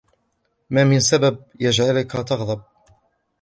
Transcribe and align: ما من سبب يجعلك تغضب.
ما 0.69 0.83
من 0.83 0.99
سبب 0.99 1.39
يجعلك 1.59 2.11
تغضب. 2.11 2.61